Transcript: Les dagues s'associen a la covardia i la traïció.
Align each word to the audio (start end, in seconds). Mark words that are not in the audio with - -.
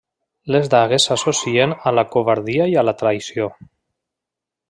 Les 0.53 0.69
dagues 0.73 1.05
s'associen 1.09 1.75
a 1.91 1.93
la 1.99 2.05
covardia 2.15 2.67
i 2.73 2.77
la 2.89 2.97
traïció. 3.05 3.51